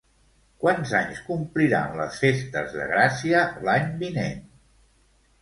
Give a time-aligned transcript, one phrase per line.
[0.61, 4.43] Quants anys compliran les festes de Gràcia l'any vinent?